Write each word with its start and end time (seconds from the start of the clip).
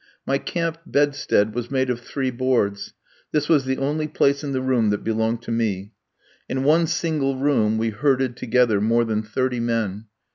My 0.25 0.39
camp 0.39 0.79
bedstead 0.83 1.53
was 1.53 1.69
made 1.69 1.91
of 1.91 1.99
three 1.99 2.31
boards. 2.31 2.93
This 3.31 3.47
was 3.47 3.65
the 3.65 3.77
only 3.77 4.07
place 4.07 4.43
in 4.43 4.51
the 4.51 4.59
room 4.63 4.89
that 4.89 5.03
belonged 5.03 5.43
to 5.43 5.51
me. 5.51 5.91
In 6.49 6.63
one 6.63 6.87
single 6.87 7.37
room 7.37 7.77
we 7.77 7.91
herded 7.91 8.35
together, 8.35 8.81
more 8.81 9.05
than 9.05 9.21
thirty 9.21 9.59
men. 9.59 10.05